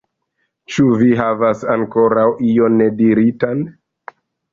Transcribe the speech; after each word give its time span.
Ĉu 0.75 0.85
vi 1.01 1.09
havas 1.19 1.61
ankoraŭ 1.73 2.23
ion 2.53 2.79
nediritan? 2.81 3.63